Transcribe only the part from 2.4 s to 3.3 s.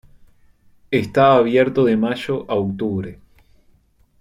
a octubre.